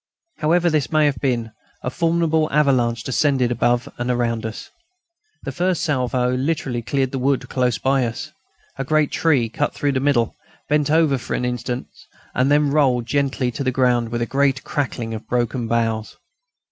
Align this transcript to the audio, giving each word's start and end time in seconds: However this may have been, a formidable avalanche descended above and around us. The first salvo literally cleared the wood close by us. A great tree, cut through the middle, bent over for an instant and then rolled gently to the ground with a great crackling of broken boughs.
However 0.39 0.67
this 0.71 0.91
may 0.91 1.05
have 1.05 1.19
been, 1.19 1.51
a 1.83 1.91
formidable 1.91 2.51
avalanche 2.51 3.03
descended 3.03 3.51
above 3.51 3.87
and 3.99 4.09
around 4.09 4.47
us. 4.47 4.71
The 5.43 5.51
first 5.51 5.83
salvo 5.83 6.31
literally 6.35 6.81
cleared 6.81 7.11
the 7.11 7.19
wood 7.19 7.47
close 7.49 7.77
by 7.77 8.07
us. 8.07 8.31
A 8.79 8.83
great 8.83 9.11
tree, 9.11 9.47
cut 9.47 9.75
through 9.75 9.91
the 9.91 9.99
middle, 9.99 10.35
bent 10.67 10.89
over 10.89 11.19
for 11.19 11.35
an 11.35 11.45
instant 11.45 11.85
and 12.33 12.49
then 12.51 12.71
rolled 12.71 13.05
gently 13.05 13.51
to 13.51 13.63
the 13.63 13.69
ground 13.69 14.09
with 14.09 14.23
a 14.23 14.25
great 14.25 14.63
crackling 14.63 15.13
of 15.13 15.27
broken 15.27 15.67
boughs. 15.67 16.17